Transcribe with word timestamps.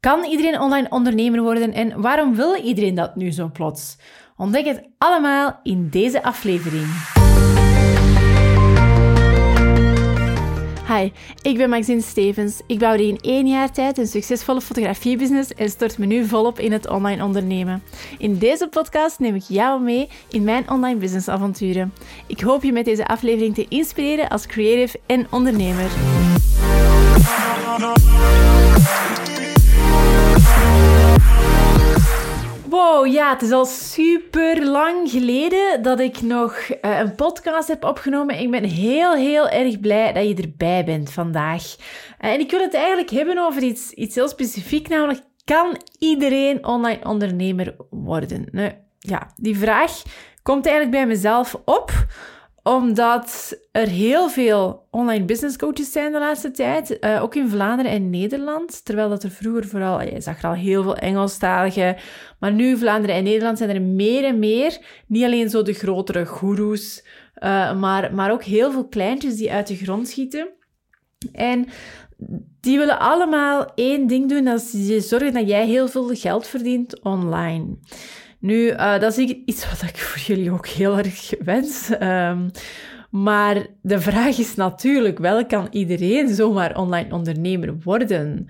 Kan 0.00 0.24
iedereen 0.24 0.60
online 0.60 0.86
ondernemer 0.90 1.42
worden 1.42 1.72
en 1.72 2.00
waarom 2.00 2.34
wil 2.34 2.54
iedereen 2.54 2.94
dat 2.94 3.16
nu 3.16 3.30
zo 3.30 3.50
plots? 3.52 3.96
Ontdek 4.36 4.64
het 4.66 4.82
allemaal 4.98 5.60
in 5.62 5.88
deze 5.88 6.22
aflevering. 6.22 6.86
Hi, 10.88 11.10
ik 11.42 11.56
ben 11.56 11.68
Maxine 11.68 12.00
Stevens. 12.00 12.60
Ik 12.66 12.78
bouwde 12.78 13.06
in 13.06 13.18
één 13.20 13.46
jaar 13.46 13.72
tijd 13.72 13.98
een 13.98 14.06
succesvolle 14.06 14.60
fotografiebusiness 14.60 15.54
en 15.54 15.70
stort 15.70 15.98
me 15.98 16.06
nu 16.06 16.26
volop 16.26 16.58
in 16.58 16.72
het 16.72 16.88
online 16.88 17.24
ondernemen. 17.24 17.82
In 18.18 18.38
deze 18.38 18.68
podcast 18.68 19.18
neem 19.18 19.34
ik 19.34 19.44
jou 19.48 19.82
mee 19.82 20.08
in 20.30 20.44
mijn 20.44 20.70
online 20.70 20.98
businessavonturen. 20.98 21.92
Ik 22.26 22.40
hoop 22.40 22.62
je 22.62 22.72
met 22.72 22.84
deze 22.84 23.06
aflevering 23.06 23.54
te 23.54 23.66
inspireren 23.68 24.28
als 24.28 24.46
creative 24.46 25.00
en 25.06 25.26
ondernemer. 25.30 25.90
Wow, 32.68 33.06
ja, 33.06 33.32
het 33.32 33.42
is 33.42 33.50
al 33.50 33.64
super 33.64 34.66
lang 34.66 35.10
geleden 35.10 35.82
dat 35.82 36.00
ik 36.00 36.22
nog 36.22 36.68
uh, 36.68 36.98
een 36.98 37.14
podcast 37.14 37.68
heb 37.68 37.84
opgenomen. 37.84 38.40
Ik 38.40 38.50
ben 38.50 38.64
heel, 38.64 39.14
heel 39.14 39.48
erg 39.48 39.80
blij 39.80 40.12
dat 40.12 40.28
je 40.28 40.34
erbij 40.34 40.84
bent 40.84 41.12
vandaag. 41.12 41.76
Uh, 42.20 42.30
en 42.30 42.40
ik 42.40 42.50
wil 42.50 42.60
het 42.60 42.74
eigenlijk 42.74 43.10
hebben 43.10 43.38
over 43.38 43.62
iets, 43.62 43.90
iets 43.90 44.14
heel 44.14 44.28
specifiek, 44.28 44.88
namelijk 44.88 45.20
kan 45.44 45.80
iedereen 45.98 46.66
online 46.66 47.04
ondernemer 47.04 47.76
worden? 47.90 48.46
Nou, 48.52 48.72
ja, 48.98 49.30
die 49.36 49.58
vraag 49.58 50.02
komt 50.42 50.66
eigenlijk 50.66 50.96
bij 50.96 51.06
mezelf 51.06 51.60
op 51.64 51.92
omdat 52.68 53.58
er 53.72 53.88
heel 53.88 54.28
veel 54.28 54.86
online 54.90 55.24
business 55.24 55.56
coaches 55.56 55.92
zijn 55.92 56.12
de 56.12 56.18
laatste 56.18 56.50
tijd, 56.50 56.96
uh, 57.00 57.22
ook 57.22 57.34
in 57.34 57.48
Vlaanderen 57.48 57.92
en 57.92 58.10
Nederland. 58.10 58.84
Terwijl 58.84 59.08
dat 59.08 59.22
er 59.22 59.30
vroeger 59.30 59.66
vooral, 59.66 60.02
je 60.02 60.20
zag 60.20 60.38
er 60.38 60.48
al 60.48 60.54
heel 60.54 60.82
veel 60.82 60.96
Engelstaligen, 60.96 61.96
maar 62.40 62.52
nu 62.52 62.76
Vlaanderen 62.76 63.16
en 63.16 63.24
Nederland 63.24 63.58
zijn 63.58 63.70
er 63.70 63.82
meer 63.82 64.24
en 64.24 64.38
meer. 64.38 64.78
Niet 65.06 65.24
alleen 65.24 65.50
zo 65.50 65.62
de 65.62 65.72
grotere 65.72 66.26
goeroes, 66.26 67.04
uh, 67.42 67.78
maar, 67.78 68.14
maar 68.14 68.32
ook 68.32 68.44
heel 68.44 68.72
veel 68.72 68.88
kleintjes 68.88 69.36
die 69.36 69.52
uit 69.52 69.66
de 69.66 69.76
grond 69.76 70.08
schieten. 70.08 70.48
En 71.32 71.66
die 72.60 72.78
willen 72.78 72.98
allemaal 72.98 73.72
één 73.74 74.06
ding 74.06 74.28
doen, 74.28 74.44
dat 74.44 74.72
is 74.72 75.08
zorgen 75.08 75.32
dat 75.32 75.48
jij 75.48 75.66
heel 75.66 75.88
veel 75.88 76.08
geld 76.14 76.46
verdient 76.46 77.02
online. 77.02 77.78
Nu, 78.40 78.70
uh, 78.70 78.98
dat 78.98 79.18
is 79.18 79.34
iets 79.44 79.70
wat 79.70 79.82
ik 79.82 79.96
voor 79.96 80.20
jullie 80.20 80.52
ook 80.52 80.66
heel 80.66 80.98
erg 80.98 81.32
wens. 81.44 81.90
Um, 82.00 82.50
maar 83.10 83.66
de 83.82 84.00
vraag 84.00 84.38
is 84.38 84.54
natuurlijk 84.54 85.18
wel, 85.18 85.46
kan 85.46 85.66
iedereen 85.70 86.28
zomaar 86.28 86.76
online 86.76 87.14
ondernemer 87.14 87.78
worden? 87.82 88.48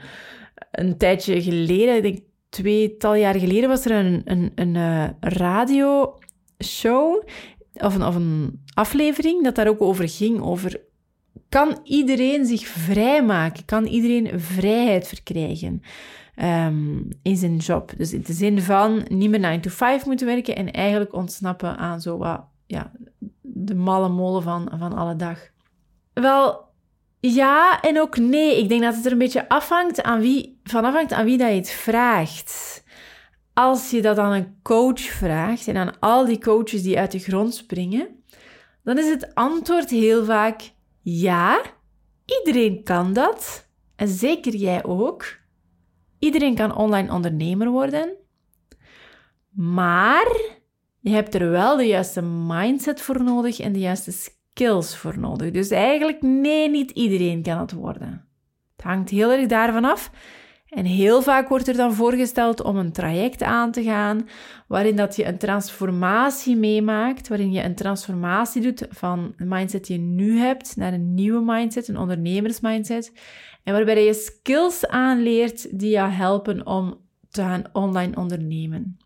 Een 0.70 0.96
tijdje 0.96 1.42
geleden, 1.42 1.96
ik 1.96 2.02
denk 2.02 2.18
tweetal 2.48 3.14
jaar 3.14 3.34
geleden, 3.34 3.68
was 3.68 3.84
er 3.84 3.90
een, 3.90 4.22
een, 4.24 4.52
een 4.54 4.74
uh, 4.74 5.08
radioshow 5.20 6.16
of 7.72 7.94
een, 7.94 8.04
of 8.04 8.14
een 8.14 8.60
aflevering 8.74 9.44
dat 9.44 9.54
daar 9.54 9.68
ook 9.68 9.82
over 9.82 10.08
ging, 10.08 10.40
over 10.40 10.80
kan 11.48 11.80
iedereen 11.84 12.46
zich 12.46 12.66
vrijmaken? 12.66 13.64
Kan 13.64 13.84
iedereen 13.84 14.40
vrijheid 14.40 15.08
verkrijgen? 15.08 15.82
um, 16.42 17.08
in 17.22 17.36
zijn 17.36 17.56
job. 17.56 17.92
Dus 17.96 18.12
in 18.12 18.22
de 18.22 18.32
zin 18.32 18.62
van 18.62 19.04
niet 19.08 19.30
meer 19.30 19.40
9 19.40 19.60
to 19.60 19.70
5 19.70 20.06
moeten 20.06 20.26
werken 20.26 20.56
en 20.56 20.72
eigenlijk 20.72 21.12
ontsnappen 21.12 21.76
aan 21.76 22.00
zo 22.00 22.16
wat, 22.16 22.44
ja, 22.66 22.92
de 23.40 23.74
malle 23.74 24.08
molen 24.08 24.42
van, 24.42 24.72
van 24.78 24.92
alle 24.92 25.16
dag. 25.16 25.38
Wel, 26.12 26.64
ja 27.20 27.80
en 27.80 28.00
ook 28.00 28.16
nee. 28.18 28.58
Ik 28.58 28.68
denk 28.68 28.82
dat 28.82 28.94
het 28.94 29.06
er 29.06 29.12
een 29.12 29.18
beetje 29.18 29.48
afhangt 29.48 30.02
aan 30.02 30.20
wie, 30.20 30.60
van 30.64 30.84
afhangt 30.84 31.12
aan 31.12 31.24
wie 31.24 31.38
dat 31.38 31.48
je 31.48 31.54
het 31.54 31.70
vraagt. 31.70 32.84
Als 33.52 33.90
je 33.90 34.02
dat 34.02 34.18
aan 34.18 34.32
een 34.32 34.58
coach 34.62 35.00
vraagt 35.00 35.68
en 35.68 35.76
aan 35.76 35.98
al 35.98 36.24
die 36.24 36.40
coaches 36.40 36.82
die 36.82 36.98
uit 36.98 37.12
de 37.12 37.18
grond 37.18 37.54
springen, 37.54 38.08
dan 38.82 38.98
is 38.98 39.08
het 39.08 39.34
antwoord 39.34 39.90
heel 39.90 40.24
vaak 40.24 40.72
ja. 41.16 41.62
Iedereen 42.24 42.82
kan 42.82 43.12
dat. 43.12 43.68
En 43.96 44.08
zeker 44.08 44.54
jij 44.54 44.84
ook. 44.84 45.24
Iedereen 46.18 46.54
kan 46.54 46.76
online 46.76 47.12
ondernemer 47.12 47.68
worden. 47.68 48.16
Maar 49.50 50.36
je 51.00 51.10
hebt 51.10 51.34
er 51.34 51.50
wel 51.50 51.76
de 51.76 51.86
juiste 51.86 52.22
mindset 52.22 53.00
voor 53.00 53.22
nodig 53.22 53.60
en 53.60 53.72
de 53.72 53.78
juiste 53.78 54.12
skills 54.12 54.96
voor 54.96 55.18
nodig. 55.18 55.50
Dus 55.50 55.70
eigenlijk, 55.70 56.22
nee, 56.22 56.68
niet 56.70 56.90
iedereen 56.90 57.42
kan 57.42 57.58
het 57.58 57.72
worden. 57.72 58.28
Het 58.76 58.84
hangt 58.84 59.10
heel 59.10 59.32
erg 59.32 59.46
daarvan 59.46 59.84
af. 59.84 60.10
En 60.68 60.84
heel 60.84 61.22
vaak 61.22 61.48
wordt 61.48 61.68
er 61.68 61.76
dan 61.76 61.94
voorgesteld 61.94 62.62
om 62.62 62.76
een 62.76 62.92
traject 62.92 63.42
aan 63.42 63.72
te 63.72 63.82
gaan 63.82 64.28
waarin 64.66 64.96
dat 64.96 65.16
je 65.16 65.24
een 65.24 65.38
transformatie 65.38 66.56
meemaakt, 66.56 67.28
waarin 67.28 67.52
je 67.52 67.62
een 67.62 67.74
transformatie 67.74 68.62
doet 68.62 68.86
van 68.90 69.34
de 69.36 69.44
mindset 69.44 69.86
die 69.86 69.98
je 69.98 70.04
nu 70.04 70.38
hebt 70.38 70.76
naar 70.76 70.92
een 70.92 71.14
nieuwe 71.14 71.52
mindset, 71.52 71.88
een 71.88 71.98
ondernemersmindset. 71.98 73.12
En 73.64 73.72
waarbij 73.72 74.04
je 74.04 74.14
skills 74.14 74.86
aanleert 74.86 75.78
die 75.78 75.90
jou 75.90 76.10
helpen 76.10 76.66
om 76.66 77.00
te 77.30 77.42
gaan 77.42 77.64
online 77.72 78.16
ondernemen. 78.16 78.98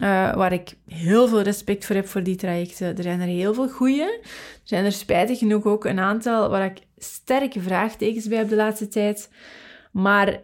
Uh, 0.00 0.34
waar 0.34 0.52
ik 0.52 0.76
heel 0.86 1.28
veel 1.28 1.40
respect 1.40 1.84
voor 1.84 1.96
heb 1.96 2.06
voor 2.06 2.22
die 2.22 2.36
trajecten. 2.36 2.96
Er 2.96 3.02
zijn 3.02 3.20
er 3.20 3.26
heel 3.26 3.54
veel 3.54 3.68
goede. 3.68 4.20
Er 4.22 4.60
zijn 4.62 4.84
er 4.84 4.92
spijtig 4.92 5.38
genoeg 5.38 5.64
ook 5.64 5.84
een 5.84 5.98
aantal 5.98 6.48
waar 6.48 6.64
ik 6.64 6.78
sterke 6.96 7.60
vraagtekens 7.60 8.28
bij 8.28 8.38
heb 8.38 8.48
de 8.48 8.56
laatste 8.56 8.88
tijd. 8.88 9.30
Maar 9.92 10.40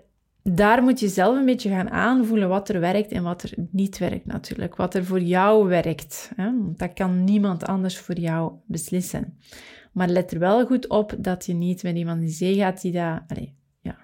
daar 0.52 0.82
moet 0.82 1.00
je 1.00 1.08
zelf 1.08 1.36
een 1.36 1.44
beetje 1.44 1.68
gaan 1.68 1.90
aanvoelen 1.90 2.48
wat 2.48 2.68
er 2.68 2.80
werkt 2.80 3.12
en 3.12 3.22
wat 3.22 3.42
er 3.42 3.52
niet 3.70 3.98
werkt 3.98 4.26
natuurlijk. 4.26 4.76
Wat 4.76 4.94
er 4.94 5.04
voor 5.04 5.20
jou 5.20 5.68
werkt. 5.68 6.32
Hè? 6.36 6.50
Dat 6.76 6.92
kan 6.92 7.24
niemand 7.24 7.66
anders 7.66 7.98
voor 7.98 8.18
jou 8.18 8.52
beslissen. 8.66 9.38
Maar 9.92 10.08
let 10.08 10.32
er 10.32 10.38
wel 10.38 10.66
goed 10.66 10.88
op 10.88 11.14
dat 11.18 11.46
je 11.46 11.54
niet 11.54 11.82
met 11.82 11.96
iemand 11.96 12.22
in 12.22 12.28
zee 12.28 12.54
gaat 12.54 12.80
die 12.80 12.92
dat... 12.92 13.20
Allez, 13.28 13.48
ja, 13.80 13.96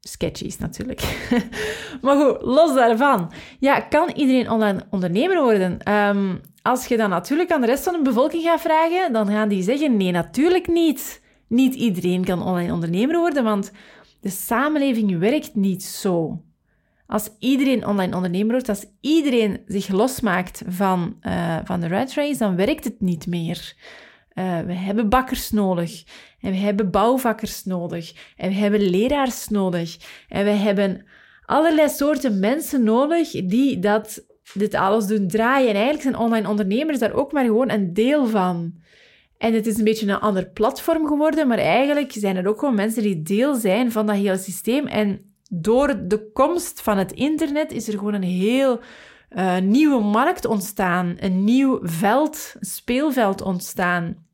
sketchy 0.00 0.44
is 0.44 0.58
natuurlijk. 0.58 1.28
maar 2.02 2.16
goed, 2.16 2.42
los 2.42 2.74
daarvan. 2.74 3.32
Ja, 3.58 3.80
kan 3.80 4.10
iedereen 4.10 4.50
online 4.50 4.86
ondernemer 4.90 5.42
worden? 5.42 5.92
Um, 5.92 6.40
als 6.62 6.86
je 6.86 6.96
dat 6.96 7.08
natuurlijk 7.08 7.52
aan 7.52 7.60
de 7.60 7.66
rest 7.66 7.84
van 7.84 7.92
de 7.92 8.02
bevolking 8.02 8.42
gaat 8.42 8.60
vragen, 8.60 9.12
dan 9.12 9.28
gaan 9.28 9.48
die 9.48 9.62
zeggen, 9.62 9.96
nee, 9.96 10.10
natuurlijk 10.10 10.66
niet. 10.66 11.22
Niet 11.48 11.74
iedereen 11.74 12.24
kan 12.24 12.42
online 12.42 12.72
ondernemer 12.72 13.18
worden, 13.18 13.44
want 13.44 13.72
de 14.24 14.30
samenleving 14.30 15.18
werkt 15.18 15.54
niet 15.54 15.82
zo. 15.82 16.42
Als 17.06 17.30
iedereen 17.38 17.86
online 17.86 18.16
ondernemer 18.16 18.52
wordt, 18.52 18.68
als 18.68 18.86
iedereen 19.00 19.60
zich 19.66 19.88
losmaakt 19.88 20.62
van, 20.66 21.16
uh, 21.22 21.58
van 21.64 21.80
de 21.80 21.88
rat 21.88 22.12
race, 22.12 22.38
dan 22.38 22.56
werkt 22.56 22.84
het 22.84 23.00
niet 23.00 23.26
meer. 23.26 23.74
Uh, 24.34 24.60
we 24.60 24.72
hebben 24.72 25.08
bakkers 25.08 25.50
nodig. 25.50 26.04
En 26.40 26.50
we 26.50 26.56
hebben 26.56 26.90
bouwvakkers 26.90 27.64
nodig. 27.64 28.32
En 28.36 28.48
we 28.48 28.54
hebben 28.54 28.80
leraars 28.80 29.48
nodig. 29.48 29.96
En 30.28 30.44
we 30.44 30.50
hebben 30.50 31.04
allerlei 31.44 31.88
soorten 31.88 32.38
mensen 32.38 32.84
nodig 32.84 33.30
die 33.30 33.78
dat, 33.78 34.24
dit 34.54 34.74
alles 34.74 35.06
doen 35.06 35.28
draaien. 35.28 35.68
En 35.68 35.74
eigenlijk 35.74 36.02
zijn 36.02 36.16
online 36.16 36.48
ondernemers 36.48 36.98
daar 36.98 37.14
ook 37.14 37.32
maar 37.32 37.44
gewoon 37.44 37.70
een 37.70 37.92
deel 37.92 38.26
van. 38.26 38.74
En 39.38 39.54
het 39.54 39.66
is 39.66 39.78
een 39.78 39.84
beetje 39.84 40.06
een 40.06 40.20
ander 40.20 40.46
platform 40.46 41.06
geworden, 41.06 41.48
maar 41.48 41.58
eigenlijk 41.58 42.12
zijn 42.12 42.36
er 42.36 42.48
ook 42.48 42.58
gewoon 42.58 42.74
mensen 42.74 43.02
die 43.02 43.22
deel 43.22 43.54
zijn 43.54 43.92
van 43.92 44.06
dat 44.06 44.16
hele 44.16 44.38
systeem. 44.38 44.86
En 44.86 45.34
door 45.50 46.08
de 46.08 46.30
komst 46.32 46.80
van 46.80 46.98
het 46.98 47.12
internet 47.12 47.72
is 47.72 47.88
er 47.88 47.98
gewoon 47.98 48.14
een 48.14 48.22
heel 48.22 48.80
uh, 49.30 49.58
nieuwe 49.58 50.02
markt 50.02 50.44
ontstaan, 50.44 51.16
een 51.18 51.44
nieuw 51.44 51.78
veld, 51.82 52.54
speelveld 52.60 53.42
ontstaan. 53.42 54.26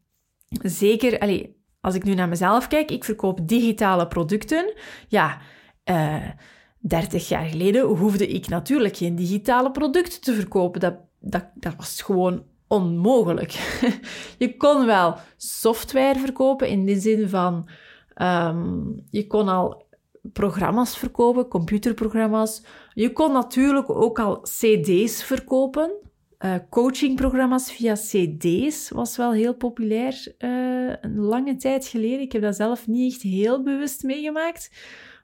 Zeker, 0.62 1.18
allez, 1.18 1.46
als 1.80 1.94
ik 1.94 2.04
nu 2.04 2.14
naar 2.14 2.28
mezelf 2.28 2.68
kijk, 2.68 2.90
ik 2.90 3.04
verkoop 3.04 3.48
digitale 3.48 4.08
producten. 4.08 4.74
Ja, 5.08 5.38
uh, 5.84 6.16
eh, 6.16 6.30
30 6.78 7.28
jaar 7.28 7.44
geleden 7.44 7.86
hoefde 7.86 8.26
ik 8.26 8.48
natuurlijk 8.48 8.96
geen 8.96 9.16
digitale 9.16 9.70
producten 9.70 10.20
te 10.20 10.34
verkopen. 10.34 10.80
Dat, 10.80 10.94
dat, 11.20 11.44
dat 11.54 11.74
was 11.76 12.02
gewoon 12.02 12.44
onmogelijk. 12.70 13.50
je 14.38 14.56
kon 14.56 14.86
wel 14.86 15.16
software 15.36 16.18
verkopen 16.18 16.68
in 16.68 16.86
de 16.86 17.00
zin 17.00 17.28
van 17.28 17.68
um, 18.16 19.02
je 19.10 19.26
kon 19.26 19.48
al 19.48 19.86
programma's 20.32 20.98
verkopen, 20.98 21.48
computerprogramma's. 21.48 22.62
Je 22.94 23.12
kon 23.12 23.32
natuurlijk 23.32 23.90
ook 23.90 24.18
al 24.18 24.40
CD's 24.40 25.22
verkopen. 25.22 25.90
Uh, 26.38 26.54
coachingprogramma's 26.70 27.72
via 27.72 27.94
CD's 27.94 28.90
was 28.90 29.16
wel 29.16 29.32
heel 29.32 29.54
populair 29.54 30.34
uh, 30.38 30.92
een 31.00 31.18
lange 31.18 31.56
tijd 31.56 31.86
geleden. 31.86 32.20
Ik 32.20 32.32
heb 32.32 32.42
dat 32.42 32.56
zelf 32.56 32.86
niet 32.86 33.12
echt 33.12 33.22
heel 33.22 33.62
bewust 33.62 34.02
meegemaakt, 34.02 34.70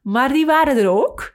maar 0.02 0.32
die 0.32 0.46
waren 0.46 0.76
er 0.76 0.88
ook. 0.88 1.32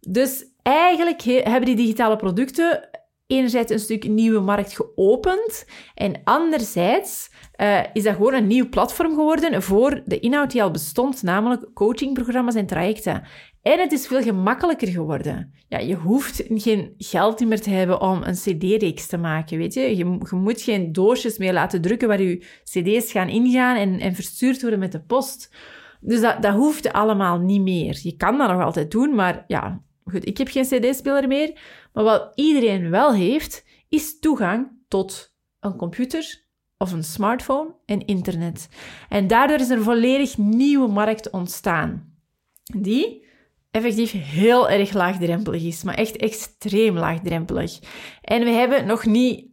Dus 0.00 0.44
eigenlijk 0.62 1.22
hebben 1.22 1.64
die 1.64 1.76
digitale 1.76 2.16
producten 2.16 2.88
enerzijds 3.26 3.72
een 3.72 3.78
stuk 3.78 4.08
nieuwe 4.08 4.40
markt 4.40 4.74
geopend 4.76 5.66
en 5.94 6.20
anderzijds 6.24 7.30
uh, 7.60 7.80
is 7.92 8.02
dat 8.02 8.14
gewoon 8.14 8.34
een 8.34 8.46
nieuw 8.46 8.68
platform 8.68 9.14
geworden 9.14 9.62
voor 9.62 10.02
de 10.04 10.20
inhoud 10.20 10.50
die 10.50 10.62
al 10.62 10.70
bestond, 10.70 11.22
namelijk 11.22 11.70
coachingprogramma's 11.74 12.54
en 12.54 12.66
trajecten. 12.66 13.22
En 13.62 13.78
het 13.78 13.92
is 13.92 14.06
veel 14.06 14.22
gemakkelijker 14.22 14.88
geworden. 14.88 15.52
Ja, 15.68 15.78
je 15.78 15.94
hoeft 15.94 16.42
geen 16.48 16.94
geld 16.98 17.46
meer 17.46 17.60
te 17.60 17.70
hebben 17.70 18.00
om 18.00 18.22
een 18.22 18.34
cd-reeks 18.34 19.06
te 19.06 19.16
maken, 19.16 19.58
weet 19.58 19.74
je? 19.74 19.80
je. 19.80 19.96
je. 19.96 20.18
moet 20.30 20.62
geen 20.62 20.92
doosjes 20.92 21.38
meer 21.38 21.52
laten 21.52 21.80
drukken 21.80 22.08
waar 22.08 22.22
je 22.22 22.46
cd's 22.64 23.12
gaan 23.12 23.28
ingaan 23.28 23.76
en, 23.76 24.00
en 24.00 24.14
verstuurd 24.14 24.60
worden 24.60 24.78
met 24.78 24.92
de 24.92 25.00
post. 25.00 25.54
Dus 26.00 26.20
dat, 26.20 26.42
dat 26.42 26.54
hoeft 26.54 26.92
allemaal 26.92 27.38
niet 27.38 27.62
meer. 27.62 27.98
Je 28.02 28.16
kan 28.16 28.38
dat 28.38 28.50
nog 28.50 28.62
altijd 28.62 28.90
doen, 28.90 29.14
maar 29.14 29.44
ja, 29.46 29.82
goed, 30.04 30.26
ik 30.26 30.38
heb 30.38 30.48
geen 30.48 30.64
cd-speler 30.64 31.28
meer. 31.28 31.58
Maar 31.92 32.04
wat 32.04 32.32
iedereen 32.34 32.90
wel 32.90 33.14
heeft, 33.14 33.64
is 33.88 34.18
toegang 34.18 34.68
tot 34.88 35.34
een 35.60 35.76
computer 35.76 36.42
of 36.78 36.92
een 36.92 37.04
smartphone 37.04 37.74
en 37.86 38.06
internet. 38.06 38.68
En 39.08 39.26
daardoor 39.26 39.58
is 39.58 39.70
er 39.70 39.76
een 39.76 39.82
volledig 39.82 40.38
nieuwe 40.38 40.88
markt 40.88 41.30
ontstaan. 41.30 42.12
Die 42.64 43.24
effectief 43.70 44.12
heel 44.12 44.70
erg 44.70 44.92
laagdrempelig 44.92 45.62
is, 45.62 45.82
maar 45.82 45.94
echt 45.94 46.16
extreem 46.16 46.96
laagdrempelig. 46.98 47.78
En 48.22 48.44
we 48.44 48.50
hebben 48.50 48.86
nog 48.86 49.04
niet, 49.06 49.46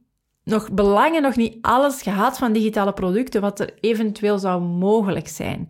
nog 0.44 0.72
belangen, 0.72 1.22
nog 1.22 1.36
niet 1.36 1.58
alles 1.62 2.02
gehad 2.02 2.38
van 2.38 2.54
digitale 2.54 2.94
producten 2.94 3.42
wat 3.42 3.60
er 3.60 3.74
eventueel 3.80 4.40
zou 4.40 4.62
mogelijk 4.62 5.28
zijn. 5.28 5.70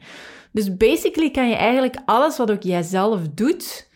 Dus 0.52 0.78
basically 0.78 1.32
kan 1.32 1.50
je 1.50 1.56
eigenlijk 1.56 1.98
alles 2.06 2.38
wat 2.38 2.52
ook 2.52 2.64
jijzelf 2.64 3.22
doet, 3.34 3.90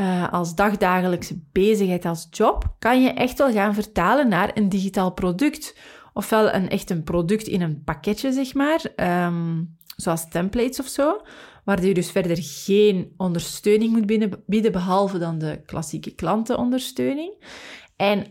uh, 0.00 0.32
als 0.32 0.54
dagdagelijkse 0.54 1.40
bezigheid, 1.52 2.04
als 2.04 2.26
job, 2.30 2.76
kan 2.78 3.02
je 3.02 3.10
echt 3.10 3.38
wel 3.38 3.52
gaan 3.52 3.74
vertalen 3.74 4.28
naar 4.28 4.50
een 4.54 4.68
digitaal 4.68 5.12
product. 5.12 5.76
Ofwel 6.12 6.54
een, 6.54 6.68
echt 6.68 6.90
een 6.90 7.02
product 7.02 7.46
in 7.46 7.62
een 7.62 7.82
pakketje, 7.84 8.32
zeg 8.32 8.54
maar, 8.54 8.84
um, 9.26 9.76
zoals 9.96 10.28
templates 10.28 10.80
of 10.80 10.86
zo 10.86 11.20
waar 11.66 11.84
je 11.84 11.94
dus 11.94 12.10
verder 12.10 12.36
geen 12.40 13.12
ondersteuning 13.16 13.92
moet 13.92 14.06
bieden, 14.46 14.72
behalve 14.72 15.18
dan 15.18 15.38
de 15.38 15.62
klassieke 15.66 16.14
klantenondersteuning. 16.14 17.32
En 17.96 18.26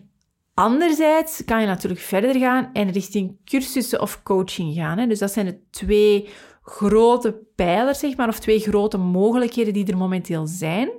anderzijds 0.53 1.45
kan 1.45 1.61
je 1.61 1.67
natuurlijk 1.67 2.01
verder 2.01 2.35
gaan 2.39 2.69
en 2.73 2.91
richting 2.91 3.37
cursussen 3.45 4.01
of 4.01 4.23
coaching 4.23 4.75
gaan. 4.75 4.97
Hè. 4.97 5.07
Dus 5.07 5.19
dat 5.19 5.31
zijn 5.31 5.45
de 5.45 5.59
twee 5.69 6.29
grote 6.61 7.39
pijlers, 7.55 7.99
zeg 7.99 8.17
maar, 8.17 8.27
of 8.27 8.39
twee 8.39 8.59
grote 8.59 8.97
mogelijkheden 8.97 9.73
die 9.73 9.85
er 9.87 9.97
momenteel 9.97 10.47
zijn. 10.47 10.89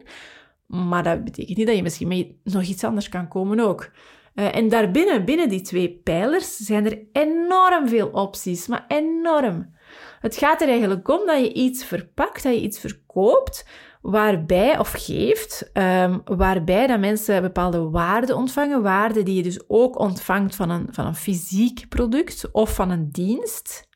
Maar 0.67 1.03
dat 1.03 1.25
betekent 1.25 1.57
niet 1.57 1.67
dat 1.67 1.77
je 1.77 1.83
misschien 1.83 2.09
met 2.09 2.55
nog 2.55 2.63
iets 2.63 2.85
anders 2.85 3.09
kan 3.09 3.29
komen 3.29 3.61
ook. 3.61 3.91
Uh, 4.35 4.57
en 4.57 4.69
daarbinnen, 4.69 5.25
binnen 5.25 5.49
die 5.49 5.61
twee 5.61 6.01
pijlers, 6.05 6.57
zijn 6.57 6.87
er 6.87 6.99
enorm 7.13 7.89
veel 7.89 8.09
opties, 8.09 8.67
maar 8.67 8.85
enorm. 8.89 9.75
Het 10.21 10.37
gaat 10.37 10.61
er 10.61 10.69
eigenlijk 10.69 11.09
om 11.09 11.27
dat 11.27 11.41
je 11.41 11.53
iets 11.53 11.85
verpakt, 11.85 12.43
dat 12.43 12.55
je 12.55 12.61
iets 12.61 12.79
verkoopt, 12.79 13.67
waarbij, 14.03 14.79
of 14.79 14.93
geeft, 14.97 15.71
um, 15.73 16.23
waarbij 16.25 16.87
dat 16.87 17.01
mensen 17.01 17.43
bepaalde 17.43 17.91
waarden 17.91 18.37
ontvangen, 18.37 18.83
waarden 18.83 19.25
die 19.25 19.35
je 19.35 19.43
dus 19.43 19.69
ook 19.69 19.99
ontvangt 19.99 20.55
van 20.55 20.71
een, 20.71 20.89
van 20.91 21.07
een 21.07 21.15
fysiek 21.15 21.89
product 21.89 22.49
of 22.53 22.75
van 22.75 22.91
een 22.91 23.09
dienst, 23.11 23.89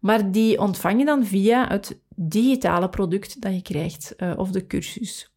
maar 0.00 0.30
die 0.30 0.60
ontvang 0.60 0.98
je 0.98 1.04
dan 1.04 1.24
via 1.24 1.68
het 1.68 2.00
digitale 2.16 2.88
product 2.88 3.40
dat 3.40 3.54
je 3.54 3.62
krijgt, 3.62 4.14
uh, 4.16 4.32
of 4.36 4.50
de 4.50 4.66
cursus. 4.66 5.31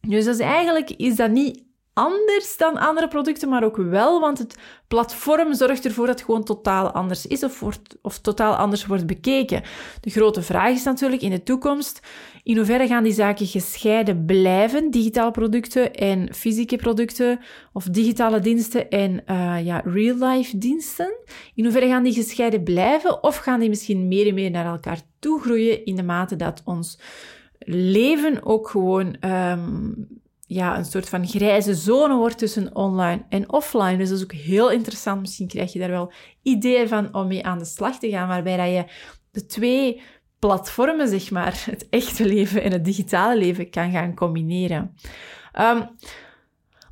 Dus 0.00 0.38
eigenlijk 0.38 0.90
is 0.90 1.16
dat 1.16 1.30
niet 1.30 1.64
anders 1.96 2.56
dan 2.56 2.76
andere 2.76 3.08
producten, 3.08 3.48
maar 3.48 3.64
ook 3.64 3.76
wel, 3.76 4.20
want 4.20 4.38
het 4.38 4.56
platform 4.88 5.54
zorgt 5.54 5.84
ervoor 5.84 6.06
dat 6.06 6.14
het 6.14 6.24
gewoon 6.24 6.44
totaal 6.44 6.90
anders 6.90 7.26
is 7.26 7.44
of, 7.44 7.60
wordt, 7.60 7.96
of 8.02 8.18
totaal 8.18 8.54
anders 8.54 8.86
wordt 8.86 9.06
bekeken. 9.06 9.62
De 10.00 10.10
grote 10.10 10.42
vraag 10.42 10.70
is 10.70 10.82
natuurlijk 10.82 11.22
in 11.22 11.30
de 11.30 11.42
toekomst, 11.42 12.00
in 12.42 12.56
hoeverre 12.56 12.86
gaan 12.86 13.02
die 13.02 13.12
zaken 13.12 13.46
gescheiden 13.46 14.24
blijven, 14.24 14.90
digitale 14.90 15.30
producten 15.30 15.94
en 15.94 16.34
fysieke 16.34 16.76
producten, 16.76 17.40
of 17.72 17.84
digitale 17.84 18.40
diensten 18.40 18.90
en 18.90 19.22
uh, 19.26 19.64
ja, 19.64 19.82
real-life 19.84 20.58
diensten? 20.58 21.16
In 21.54 21.64
hoeverre 21.64 21.88
gaan 21.88 22.02
die 22.02 22.12
gescheiden 22.12 22.62
blijven, 22.62 23.22
of 23.22 23.36
gaan 23.36 23.60
die 23.60 23.68
misschien 23.68 24.08
meer 24.08 24.26
en 24.26 24.34
meer 24.34 24.50
naar 24.50 24.66
elkaar 24.66 25.00
toe 25.18 25.40
groeien 25.40 25.84
in 25.84 25.96
de 25.96 26.02
mate 26.02 26.36
dat 26.36 26.62
ons 26.64 26.98
leven 27.58 28.44
ook 28.44 28.68
gewoon 28.68 29.16
um, 29.20 30.08
ja, 30.46 30.78
een 30.78 30.84
soort 30.84 31.08
van 31.08 31.26
grijze 31.26 31.74
zone 31.74 32.14
wordt 32.14 32.38
tussen 32.38 32.74
online 32.74 33.24
en 33.28 33.52
offline. 33.52 33.96
Dus 33.96 34.08
dat 34.08 34.18
is 34.18 34.24
ook 34.24 34.32
heel 34.32 34.70
interessant. 34.70 35.20
Misschien 35.20 35.48
krijg 35.48 35.72
je 35.72 35.78
daar 35.78 35.90
wel 35.90 36.12
ideeën 36.42 36.88
van 36.88 37.14
om 37.14 37.26
mee 37.26 37.44
aan 37.44 37.58
de 37.58 37.64
slag 37.64 37.98
te 37.98 38.10
gaan, 38.10 38.28
waarbij 38.28 38.56
dat 38.56 38.66
je 38.66 38.92
de 39.30 39.46
twee 39.46 40.00
platformen, 40.38 41.08
zeg 41.08 41.30
maar, 41.30 41.62
het 41.70 41.86
echte 41.90 42.26
leven 42.26 42.62
en 42.62 42.72
het 42.72 42.84
digitale 42.84 43.38
leven 43.38 43.70
kan 43.70 43.90
gaan 43.90 44.14
combineren. 44.14 44.94
Um, 45.60 45.88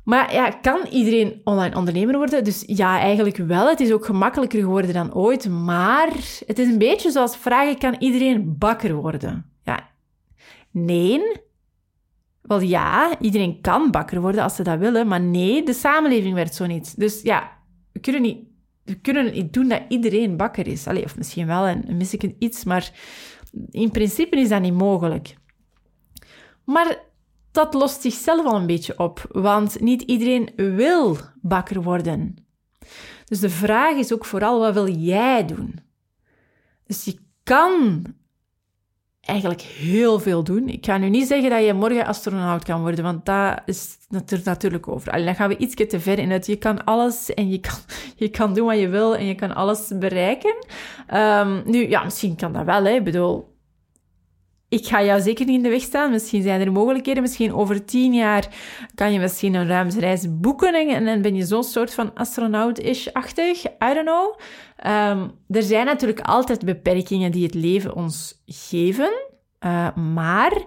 maar 0.03 0.33
ja, 0.33 0.49
kan 0.49 0.85
iedereen 0.89 1.41
online 1.43 1.75
ondernemer 1.75 2.17
worden? 2.17 2.43
Dus 2.43 2.63
ja, 2.67 2.99
eigenlijk 2.99 3.37
wel. 3.37 3.69
Het 3.69 3.79
is 3.79 3.91
ook 3.91 4.05
gemakkelijker 4.05 4.59
geworden 4.59 4.93
dan 4.93 5.13
ooit. 5.13 5.49
Maar 5.49 6.07
het 6.45 6.59
is 6.59 6.67
een 6.67 6.77
beetje 6.77 7.11
zoals 7.11 7.37
vragen, 7.37 7.77
kan 7.77 7.95
iedereen 7.99 8.57
bakker 8.57 8.93
worden? 8.93 9.54
Nee. 10.75 11.21
Wel 12.41 12.59
ja, 12.59 13.19
iedereen 13.19 13.61
kan 13.61 13.91
bakker 13.91 14.21
worden 14.21 14.43
als 14.43 14.55
ze 14.55 14.63
dat 14.63 14.79
willen, 14.79 15.07
maar 15.07 15.21
nee, 15.21 15.63
de 15.63 15.73
samenleving 15.73 16.33
werkt 16.33 16.55
zo 16.55 16.65
niet. 16.65 16.99
Dus 16.99 17.21
ja, 17.21 17.51
we 17.91 17.99
kunnen 17.99 18.21
niet, 18.21 18.47
we 18.83 18.95
kunnen 18.95 19.31
niet 19.33 19.53
doen 19.53 19.67
dat 19.67 19.81
iedereen 19.87 20.37
bakker 20.37 20.67
is. 20.67 20.87
Allee, 20.87 21.03
of 21.03 21.17
misschien 21.17 21.47
wel, 21.47 21.65
en 21.65 21.97
mis 21.97 22.13
ik 22.13 22.35
iets, 22.39 22.63
maar 22.63 22.91
in 23.69 23.91
principe 23.91 24.39
is 24.39 24.49
dat 24.49 24.61
niet 24.61 24.73
mogelijk. 24.73 25.35
Maar 26.63 26.99
dat 27.51 27.73
lost 27.73 28.01
zichzelf 28.01 28.45
al 28.45 28.55
een 28.55 28.67
beetje 28.67 28.99
op, 28.99 29.25
want 29.29 29.79
niet 29.79 30.01
iedereen 30.01 30.49
wil 30.55 31.17
bakker 31.41 31.81
worden. 31.81 32.35
Dus 33.25 33.39
de 33.39 33.49
vraag 33.49 33.95
is 33.95 34.13
ook 34.13 34.25
vooral, 34.25 34.59
wat 34.59 34.73
wil 34.73 34.89
jij 34.89 35.45
doen? 35.45 35.79
Dus 36.85 37.05
je 37.05 37.19
kan 37.43 38.03
eigenlijk 39.25 39.61
heel 39.61 40.19
veel 40.19 40.43
doen. 40.43 40.69
Ik 40.69 40.85
ga 40.85 40.97
nu 40.97 41.09
niet 41.09 41.27
zeggen 41.27 41.49
dat 41.49 41.65
je 41.65 41.73
morgen 41.73 42.05
astronaut 42.05 42.63
kan 42.63 42.81
worden, 42.81 43.03
want 43.03 43.25
dat 43.25 43.61
is 43.65 43.97
natuurlijk 44.43 44.87
over. 44.87 45.11
Alleen 45.11 45.25
dan 45.25 45.35
gaan 45.35 45.49
we 45.49 45.57
iets 45.57 45.75
te 45.75 45.99
ver 45.99 46.19
in 46.19 46.31
het. 46.31 46.45
Je 46.45 46.55
kan 46.55 46.83
alles 46.83 47.33
en 47.33 47.49
je 47.49 47.59
kan, 47.59 47.77
je 48.25 48.29
kan 48.29 48.53
doen 48.53 48.65
wat 48.65 48.79
je 48.79 48.89
wil 48.89 49.15
en 49.15 49.25
je 49.25 49.35
kan 49.35 49.55
alles 49.55 49.91
bereiken. 49.99 50.55
Um, 51.13 51.61
nu, 51.65 51.89
ja, 51.89 52.03
misschien 52.03 52.35
kan 52.35 52.53
dat 52.53 52.65
wel, 52.65 52.83
hè. 52.83 52.91
Ik 52.91 53.03
bedoel, 53.03 53.54
ik 54.75 54.87
ga 54.87 55.03
jou 55.03 55.21
zeker 55.21 55.45
niet 55.45 55.55
in 55.55 55.63
de 55.63 55.69
weg 55.69 55.81
staan. 55.81 56.11
Misschien 56.11 56.41
zijn 56.41 56.61
er 56.61 56.71
mogelijkheden. 56.71 57.21
Misschien 57.21 57.53
over 57.53 57.85
tien 57.85 58.13
jaar 58.13 58.47
kan 58.95 59.13
je 59.13 59.19
misschien 59.19 59.53
een 59.53 59.67
ruimtereis 59.67 60.39
boeken 60.39 60.73
en 60.73 61.05
dan 61.05 61.21
ben 61.21 61.35
je 61.35 61.45
zo'n 61.45 61.63
soort 61.63 61.93
van 61.93 62.13
astronaut-ish-achtig. 62.13 63.63
I 63.65 63.93
don't 63.93 64.05
know. 64.05 64.39
Um, 64.85 65.31
er 65.49 65.63
zijn 65.63 65.85
natuurlijk 65.85 66.19
altijd 66.19 66.65
beperkingen 66.65 67.31
die 67.31 67.43
het 67.43 67.53
leven 67.53 67.95
ons 67.95 68.43
geven. 68.45 69.11
Uh, 69.65 69.95
maar 69.95 70.63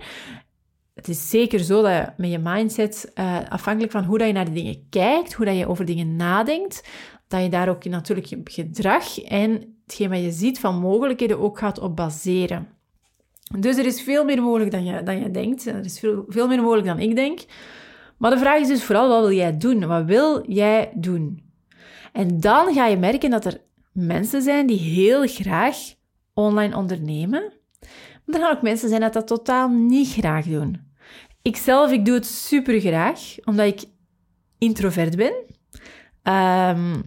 het 0.94 1.08
is 1.08 1.30
zeker 1.30 1.58
zo 1.58 1.82
dat 1.82 1.92
je 1.92 2.12
met 2.16 2.30
je 2.30 2.38
mindset, 2.38 3.12
uh, 3.14 3.38
afhankelijk 3.48 3.92
van 3.92 4.04
hoe 4.04 4.18
dat 4.18 4.26
je 4.26 4.32
naar 4.32 4.44
de 4.44 4.52
dingen 4.52 4.86
kijkt, 4.90 5.32
hoe 5.32 5.46
dat 5.46 5.56
je 5.56 5.68
over 5.68 5.84
dingen 5.84 6.16
nadenkt, 6.16 6.88
dat 7.28 7.42
je 7.42 7.48
daar 7.48 7.68
ook 7.68 7.84
natuurlijk 7.84 8.26
je 8.26 8.40
gedrag 8.44 9.20
en 9.20 9.78
hetgeen 9.86 10.10
wat 10.10 10.20
je 10.20 10.30
ziet 10.30 10.60
van 10.60 10.80
mogelijkheden 10.80 11.40
ook 11.40 11.58
gaat 11.58 11.78
op 11.78 11.96
baseren. 11.96 12.77
Dus 13.58 13.76
er 13.76 13.86
is 13.86 14.02
veel 14.02 14.24
meer 14.24 14.42
mogelijk 14.42 14.70
dan 14.70 14.84
je, 14.84 15.02
dan 15.02 15.20
je 15.20 15.30
denkt. 15.30 15.66
Er 15.66 15.84
is 15.84 15.98
veel, 15.98 16.24
veel 16.28 16.48
meer 16.48 16.62
mogelijk 16.62 16.86
dan 16.86 16.98
ik 16.98 17.16
denk. 17.16 17.40
Maar 18.18 18.30
de 18.30 18.38
vraag 18.38 18.60
is 18.60 18.68
dus 18.68 18.84
vooral, 18.84 19.08
wat 19.08 19.20
wil 19.20 19.36
jij 19.36 19.56
doen? 19.56 19.86
Wat 19.86 20.04
wil 20.04 20.50
jij 20.50 20.90
doen? 20.94 21.42
En 22.12 22.40
dan 22.40 22.74
ga 22.74 22.86
je 22.86 22.96
merken 22.96 23.30
dat 23.30 23.44
er 23.44 23.60
mensen 23.92 24.42
zijn 24.42 24.66
die 24.66 24.78
heel 24.78 25.26
graag 25.26 25.76
online 26.34 26.76
ondernemen. 26.76 27.52
Maar 28.24 28.40
er 28.40 28.46
gaan 28.46 28.56
ook 28.56 28.62
mensen 28.62 28.88
zijn 28.88 29.00
dat 29.00 29.12
dat 29.12 29.26
totaal 29.26 29.68
niet 29.68 30.08
graag 30.08 30.44
doen. 30.44 30.86
Ikzelf, 31.42 31.90
ik 31.90 32.04
doe 32.04 32.14
het 32.14 32.26
super 32.26 32.80
graag, 32.80 33.20
omdat 33.44 33.66
ik 33.66 33.84
introvert 34.58 35.16
ben. 35.16 35.32
Um, 36.22 37.02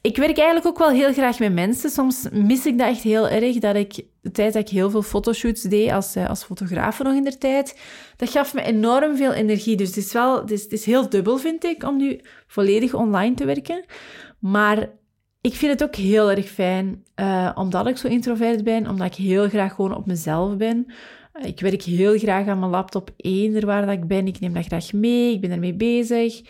ik 0.00 0.16
werk 0.16 0.36
eigenlijk 0.36 0.66
ook 0.66 0.78
wel 0.78 0.90
heel 0.90 1.12
graag 1.12 1.38
met 1.38 1.52
mensen. 1.52 1.90
Soms 1.90 2.28
mis 2.32 2.66
ik 2.66 2.78
dat 2.78 2.88
echt 2.88 3.02
heel 3.02 3.28
erg, 3.28 3.58
dat 3.58 3.76
ik 3.76 3.94
de 4.20 4.30
tijd 4.30 4.52
dat 4.52 4.62
ik 4.62 4.68
heel 4.68 4.90
veel 4.90 5.02
fotoshoots 5.02 5.62
deed 5.62 5.90
als, 5.90 6.14
eh, 6.14 6.28
als 6.28 6.44
fotograaf 6.44 7.02
nog 7.02 7.14
in 7.14 7.24
der 7.24 7.38
tijd, 7.38 7.78
dat 8.16 8.30
gaf 8.30 8.54
me 8.54 8.62
enorm 8.62 9.16
veel 9.16 9.32
energie. 9.32 9.76
Dus 9.76 9.88
het 9.88 9.96
is 9.96 10.12
wel, 10.12 10.44
is, 10.44 10.62
het 10.62 10.72
is 10.72 10.84
heel 10.84 11.08
dubbel, 11.08 11.38
vind 11.38 11.64
ik, 11.64 11.82
om 11.82 11.96
nu 11.96 12.20
volledig 12.46 12.94
online 12.94 13.34
te 13.34 13.44
werken. 13.44 13.84
Maar 14.38 14.88
ik 15.40 15.54
vind 15.54 15.72
het 15.72 15.82
ook 15.82 15.94
heel 15.94 16.30
erg 16.30 16.48
fijn, 16.48 17.04
uh, 17.20 17.50
omdat 17.54 17.86
ik 17.86 17.96
zo 17.96 18.08
introvert 18.08 18.64
ben, 18.64 18.88
omdat 18.88 19.06
ik 19.06 19.14
heel 19.14 19.48
graag 19.48 19.74
gewoon 19.74 19.96
op 19.96 20.06
mezelf 20.06 20.56
ben. 20.56 20.86
Ik 21.42 21.60
werk 21.60 21.82
heel 21.82 22.18
graag 22.18 22.46
aan 22.46 22.58
mijn 22.58 22.70
laptop, 22.70 23.10
eender 23.16 23.66
waar 23.66 23.86
dat 23.86 23.94
ik 23.94 24.06
ben. 24.06 24.26
Ik 24.26 24.40
neem 24.40 24.52
dat 24.52 24.66
graag 24.66 24.92
mee, 24.92 25.32
ik 25.32 25.40
ben 25.40 25.50
ermee 25.50 25.74
bezig. 25.74 26.40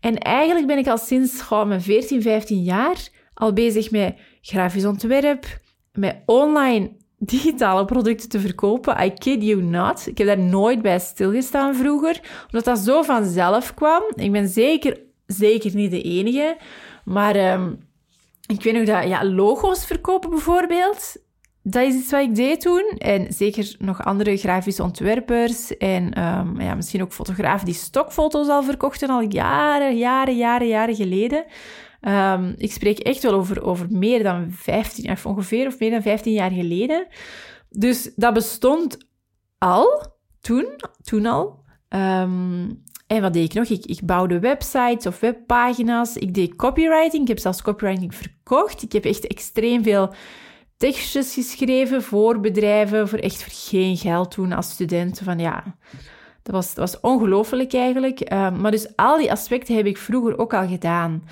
En 0.00 0.18
eigenlijk 0.18 0.66
ben 0.66 0.78
ik 0.78 0.86
al 0.86 0.98
sinds 0.98 1.48
mijn 1.48 1.82
14, 1.82 2.22
15 2.22 2.62
jaar 2.62 3.08
al 3.34 3.52
bezig 3.52 3.90
met 3.90 4.16
grafisch 4.40 4.84
ontwerp, 4.84 5.60
met 5.92 6.16
online 6.26 6.90
digitale 7.18 7.84
producten 7.84 8.28
te 8.28 8.40
verkopen. 8.40 9.04
I 9.04 9.10
kid 9.10 9.42
you 9.42 9.62
not. 9.62 10.06
Ik 10.06 10.18
heb 10.18 10.26
daar 10.26 10.38
nooit 10.38 10.82
bij 10.82 10.98
stilgestaan 10.98 11.74
vroeger, 11.74 12.20
omdat 12.44 12.64
dat 12.64 12.78
zo 12.78 13.02
vanzelf 13.02 13.74
kwam. 13.74 14.02
Ik 14.14 14.32
ben 14.32 14.48
zeker, 14.48 15.00
zeker 15.26 15.74
niet 15.74 15.90
de 15.90 16.02
enige. 16.02 16.56
Maar 17.04 17.52
um, 17.52 17.78
ik 18.46 18.62
weet 18.62 18.74
nog 18.74 18.84
dat 18.84 19.08
ja, 19.08 19.24
logo's 19.24 19.86
verkopen 19.86 20.30
bijvoorbeeld. 20.30 21.16
Dat 21.66 21.82
is 21.82 21.94
iets 21.94 22.10
wat 22.10 22.20
ik 22.20 22.34
deed 22.34 22.60
toen. 22.60 22.84
En 22.98 23.32
zeker 23.32 23.74
nog 23.78 24.04
andere 24.04 24.36
grafische 24.36 24.82
ontwerpers. 24.82 25.76
En 25.76 26.04
um, 26.04 26.60
ja, 26.60 26.74
misschien 26.74 27.02
ook 27.02 27.12
fotografen 27.12 27.66
die 27.66 27.74
stokfoto's 27.74 28.48
al 28.48 28.62
verkochten 28.62 29.10
al 29.10 29.20
jaren, 29.20 29.96
jaren, 29.96 30.36
jaren, 30.36 30.68
jaren 30.68 30.94
geleden. 30.94 31.44
Um, 32.00 32.54
ik 32.56 32.72
spreek 32.72 32.98
echt 32.98 33.22
wel 33.22 33.32
over, 33.32 33.62
over 33.62 33.86
meer 33.90 34.22
dan 34.22 34.50
15, 34.50 35.10
of 35.10 35.26
ongeveer 35.26 35.66
of 35.66 35.78
meer 35.78 35.90
dan 35.90 36.02
15 36.02 36.32
jaar 36.32 36.50
geleden. 36.50 37.06
Dus 37.70 38.12
dat 38.16 38.34
bestond 38.34 39.08
al, 39.58 40.06
toen, 40.40 40.66
toen 41.02 41.26
al. 41.26 41.62
Um, 41.88 42.82
en 43.06 43.20
wat 43.20 43.32
deed 43.32 43.44
ik 43.44 43.54
nog? 43.54 43.68
Ik, 43.68 43.84
ik 43.84 44.00
bouwde 44.06 44.38
websites 44.38 45.06
of 45.06 45.20
webpagina's. 45.20 46.16
Ik 46.16 46.34
deed 46.34 46.56
copywriting. 46.56 47.22
Ik 47.22 47.28
heb 47.28 47.38
zelfs 47.38 47.62
copywriting 47.62 48.14
verkocht. 48.14 48.82
Ik 48.82 48.92
heb 48.92 49.04
echt 49.04 49.26
extreem 49.26 49.82
veel 49.82 50.14
tekstjes 50.76 51.34
geschreven 51.34 52.02
voor 52.02 52.40
bedrijven, 52.40 53.08
voor 53.08 53.18
echt 53.18 53.42
voor 53.42 53.52
geen 53.52 53.96
geld 53.96 54.30
toen 54.30 54.52
als 54.52 54.70
student. 54.70 55.20
Van 55.24 55.38
ja, 55.38 55.76
dat 56.42 56.54
was, 56.54 56.74
dat 56.74 56.90
was 56.90 57.00
ongelooflijk 57.00 57.72
eigenlijk. 57.72 58.32
Um, 58.32 58.60
maar 58.60 58.70
dus 58.70 58.96
al 58.96 59.18
die 59.18 59.30
aspecten 59.30 59.76
heb 59.76 59.86
ik 59.86 59.98
vroeger 59.98 60.38
ook 60.38 60.54
al 60.54 60.68
gedaan. 60.68 61.22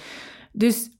Dus 0.52 0.90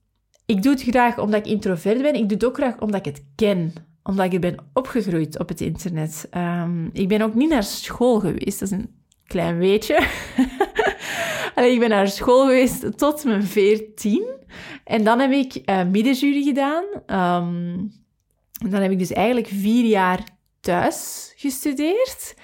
ik 0.47 0.63
doe 0.63 0.73
het 0.73 0.83
graag 0.83 1.19
omdat 1.19 1.47
ik 1.47 1.53
introvert 1.53 2.03
ben. 2.03 2.15
Ik 2.15 2.29
doe 2.29 2.33
het 2.33 2.45
ook 2.45 2.57
graag 2.57 2.81
omdat 2.81 3.07
ik 3.07 3.15
het 3.15 3.25
ken. 3.35 3.73
Omdat 4.03 4.33
ik 4.33 4.41
ben 4.41 4.57
opgegroeid 4.73 5.39
op 5.39 5.49
het 5.49 5.61
internet. 5.61 6.29
Um, 6.37 6.91
ik 6.93 7.09
ben 7.09 7.23
ook 7.23 7.35
niet 7.35 7.51
naar 7.51 7.63
school 7.63 8.21
geweest. 8.21 8.59
Dat 8.59 8.71
is 8.71 8.79
een 8.79 8.91
klein 9.27 9.59
weetje. 9.59 9.95
ik 11.73 11.79
ben 11.79 11.89
naar 11.89 12.09
school 12.09 12.47
geweest 12.47 12.99
tot 12.99 13.25
mijn 13.25 13.43
veertien. 13.43 14.25
En 14.85 15.05
dan 15.05 15.19
heb 15.19 15.31
ik 15.31 15.63
uh, 15.71 15.85
middenjury 15.85 16.43
gedaan. 16.43 16.85
Um, 17.07 17.93
dan 18.71 18.83
heb 18.83 18.91
ik 18.91 18.99
dus 18.99 19.13
eigenlijk 19.13 19.47
vier 19.47 19.85
jaar 19.85 20.25
thuis 20.61 21.33
gestudeerd. 21.37 22.35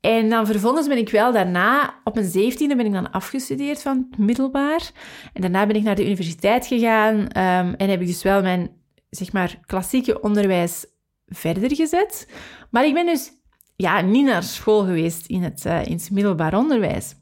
En 0.00 0.28
dan 0.28 0.46
vervolgens 0.46 0.88
ben 0.88 0.96
ik 0.96 1.08
wel 1.08 1.32
daarna, 1.32 2.00
op 2.04 2.14
mijn 2.14 2.30
zeventiende 2.30 2.76
ben 2.76 2.86
ik 2.86 2.92
dan 2.92 3.10
afgestudeerd 3.10 3.82
van 3.82 4.06
het 4.10 4.18
middelbaar. 4.18 4.90
En 5.32 5.40
daarna 5.40 5.66
ben 5.66 5.76
ik 5.76 5.82
naar 5.82 5.94
de 5.94 6.06
universiteit 6.06 6.66
gegaan 6.66 7.14
um, 7.14 7.74
en 7.74 7.88
heb 7.88 8.00
ik 8.00 8.06
dus 8.06 8.22
wel 8.22 8.42
mijn, 8.42 8.70
zeg 9.10 9.32
maar, 9.32 9.60
klassieke 9.66 10.20
onderwijs 10.20 10.86
verder 11.26 11.74
gezet. 11.74 12.28
Maar 12.70 12.86
ik 12.86 12.94
ben 12.94 13.06
dus 13.06 13.32
ja, 13.76 14.00
niet 14.00 14.24
naar 14.24 14.42
school 14.42 14.84
geweest 14.84 15.26
in 15.26 15.42
het, 15.42 15.64
uh, 15.66 15.86
in 15.86 15.92
het 15.92 16.10
middelbaar 16.10 16.54
onderwijs. 16.54 17.14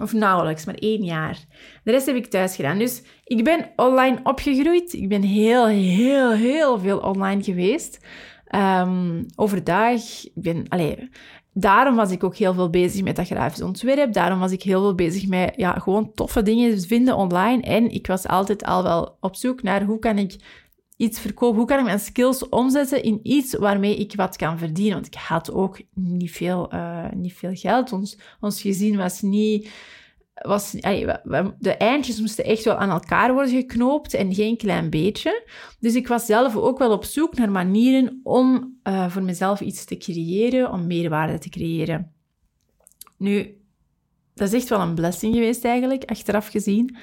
Of 0.00 0.12
nauwelijks, 0.12 0.64
maar 0.64 0.74
één 0.74 1.04
jaar. 1.04 1.38
De 1.84 1.90
rest 1.90 2.06
heb 2.06 2.16
ik 2.16 2.26
thuis 2.26 2.56
gedaan. 2.56 2.78
Dus 2.78 3.02
ik 3.24 3.44
ben 3.44 3.70
online 3.76 4.18
opgegroeid. 4.22 4.92
Ik 4.92 5.08
ben 5.08 5.22
heel, 5.22 5.66
heel, 5.66 6.32
heel 6.32 6.78
veel 6.78 6.98
online 6.98 7.42
geweest. 7.42 8.06
Um, 8.54 9.26
overdag. 9.36 10.24
Ik 10.24 10.42
ben, 10.42 10.64
allee, 10.68 11.08
daarom 11.52 11.96
was 11.96 12.10
ik 12.10 12.24
ook 12.24 12.36
heel 12.36 12.54
veel 12.54 12.70
bezig 12.70 13.02
met 13.02 13.16
dat 13.16 13.26
grafisch 13.26 13.62
ontwerp. 13.62 14.12
Daarom 14.12 14.38
was 14.38 14.52
ik 14.52 14.62
heel 14.62 14.80
veel 14.80 14.94
bezig 14.94 15.28
met 15.28 15.52
ja, 15.56 15.72
gewoon 15.72 16.12
toffe 16.14 16.42
dingen 16.42 16.80
vinden 16.80 17.16
online. 17.16 17.62
En 17.62 17.90
ik 17.90 18.06
was 18.06 18.26
altijd 18.26 18.64
al 18.64 18.82
wel 18.82 19.16
op 19.20 19.36
zoek 19.36 19.62
naar 19.62 19.82
hoe 19.82 19.98
kan 19.98 20.18
ik 20.18 20.36
iets 20.96 21.20
verkopen, 21.20 21.56
hoe 21.56 21.66
kan 21.66 21.78
ik 21.78 21.84
mijn 21.84 22.00
skills 22.00 22.48
omzetten 22.48 23.02
in 23.02 23.20
iets 23.22 23.54
waarmee 23.54 23.96
ik 23.96 24.14
wat 24.14 24.36
kan 24.36 24.58
verdienen. 24.58 24.94
Want 24.94 25.06
ik 25.06 25.14
had 25.14 25.52
ook 25.52 25.80
niet 25.94 26.30
veel, 26.30 26.74
uh, 26.74 27.10
niet 27.14 27.34
veel 27.34 27.54
geld. 27.54 27.92
Ons, 27.92 28.18
ons 28.40 28.60
gezin 28.60 28.96
was 28.96 29.22
niet 29.22 29.70
was, 30.42 30.70
de 31.58 31.74
eindjes 31.78 32.20
moesten 32.20 32.44
echt 32.44 32.64
wel 32.64 32.74
aan 32.74 32.90
elkaar 32.90 33.32
worden 33.32 33.52
geknoopt 33.52 34.14
en 34.14 34.34
geen 34.34 34.56
klein 34.56 34.90
beetje. 34.90 35.46
Dus 35.80 35.94
ik 35.94 36.08
was 36.08 36.26
zelf 36.26 36.56
ook 36.56 36.78
wel 36.78 36.92
op 36.92 37.04
zoek 37.04 37.36
naar 37.36 37.50
manieren 37.50 38.20
om 38.22 38.76
uh, 38.84 39.10
voor 39.10 39.22
mezelf 39.22 39.60
iets 39.60 39.84
te 39.84 39.96
creëren, 39.96 40.72
om 40.72 40.86
meerwaarde 40.86 41.38
te 41.38 41.48
creëren. 41.48 42.12
Nu, 43.18 43.60
dat 44.34 44.48
is 44.48 44.54
echt 44.54 44.68
wel 44.68 44.80
een 44.80 44.94
blessing 44.94 45.34
geweest 45.34 45.64
eigenlijk, 45.64 46.04
achteraf 46.04 46.48
gezien. 46.48 46.96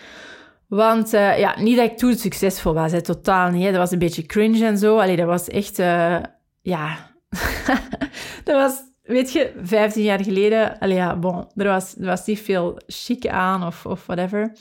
Want 0.76 1.14
uh, 1.14 1.40
ja, 1.40 1.60
niet 1.60 1.78
dat 1.78 1.92
ik 1.92 1.98
toen 1.98 2.16
succesvol 2.16 2.74
was, 2.74 2.92
hè, 2.92 3.02
totaal 3.02 3.50
niet. 3.50 3.66
Dat 3.66 3.76
was 3.76 3.92
een 3.92 4.00
beetje 4.00 4.26
cringe 4.26 4.66
en 4.66 4.78
zo. 4.78 4.98
Allee, 4.98 5.16
dat 5.16 5.26
was 5.26 5.48
echt, 5.48 5.80
uh, 5.80 6.20
ja... 6.62 7.12
dat 8.44 8.56
was 8.56 8.82
weet 9.04 9.32
je, 9.32 9.54
15 9.64 10.04
jaar 10.04 10.24
geleden, 10.24 10.80
allee, 10.80 10.96
ja, 10.96 11.16
bon, 11.16 11.46
er 11.56 11.68
was, 11.68 11.96
er 11.98 12.06
was 12.06 12.26
niet 12.26 12.40
veel 12.40 12.78
chic 12.88 13.28
aan 13.28 13.66
of, 13.66 13.86
of 13.86 14.06
whatever. 14.06 14.52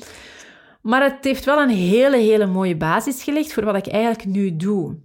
Maar 0.82 1.02
het 1.02 1.24
heeft 1.24 1.44
wel 1.44 1.62
een 1.62 1.68
hele, 1.68 2.16
hele 2.16 2.46
mooie 2.46 2.76
basis 2.76 3.22
gelegd 3.22 3.52
voor 3.52 3.64
wat 3.64 3.86
ik 3.86 3.86
eigenlijk 3.86 4.24
nu 4.24 4.56
doe. 4.56 4.96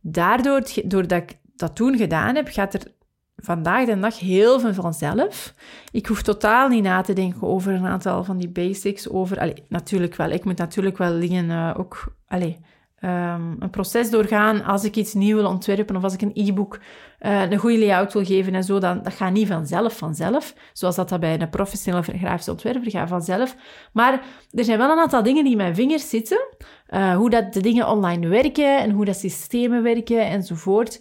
Daardoor, 0.00 0.62
doordat 0.84 1.22
ik 1.22 1.38
dat 1.56 1.76
toen 1.76 1.96
gedaan 1.96 2.34
heb, 2.34 2.48
gaat 2.48 2.74
er 2.74 2.92
vandaag 3.36 3.86
de 3.86 3.98
dag 3.98 4.18
heel 4.18 4.60
veel 4.60 4.74
vanzelf. 4.74 5.54
Ik 5.90 6.06
hoef 6.06 6.22
totaal 6.22 6.68
niet 6.68 6.82
na 6.82 7.00
te 7.00 7.12
denken 7.12 7.42
over 7.42 7.72
een 7.72 7.86
aantal 7.86 8.24
van 8.24 8.38
die 8.38 8.48
basics. 8.48 9.08
Over, 9.08 9.54
natuurlijk 9.68 10.14
wel. 10.14 10.30
Ik 10.30 10.44
moet 10.44 10.58
natuurlijk 10.58 10.98
wel 10.98 11.20
dingen 11.20 11.44
uh, 11.44 11.74
ook 11.76 12.14
allee, 12.26 12.58
um, 13.04 13.56
een 13.58 13.70
proces 13.70 14.10
doorgaan 14.10 14.64
als 14.64 14.84
ik 14.84 14.96
iets 14.96 15.14
nieuw 15.14 15.36
wil 15.36 15.46
ontwerpen 15.46 15.96
of 15.96 16.02
als 16.02 16.14
ik 16.14 16.22
een 16.22 16.32
e-book 16.34 16.78
uh, 17.20 17.50
een 17.50 17.58
goede 17.58 17.78
layout 17.78 18.12
wil 18.12 18.24
geven 18.24 18.54
en 18.54 18.64
zo, 18.64 18.78
dan 18.78 19.02
dat 19.02 19.12
gaat 19.12 19.32
niet 19.32 19.48
vanzelf, 19.48 19.96
vanzelf. 19.96 20.54
Zoals 20.72 20.96
dat, 20.96 21.08
dat 21.08 21.20
bij 21.20 21.40
een 21.40 21.50
professionele 21.50 22.02
grafische 22.02 22.50
ontwerper 22.50 22.90
gaat 22.90 23.08
vanzelf. 23.08 23.56
Maar 23.92 24.12
er 24.50 24.64
zijn 24.64 24.78
wel 24.78 24.90
een 24.90 24.98
aantal 24.98 25.22
dingen 25.22 25.42
die 25.42 25.52
in 25.52 25.58
mijn 25.58 25.74
vingers 25.74 26.08
zitten. 26.08 26.46
Uh, 26.88 27.16
hoe 27.16 27.30
dat 27.30 27.52
de 27.52 27.60
dingen 27.60 27.88
online 27.88 28.28
werken 28.28 28.78
en 28.78 28.90
hoe 28.90 29.04
dat 29.04 29.16
systemen 29.16 29.82
werken 29.82 30.26
enzovoort. 30.26 31.00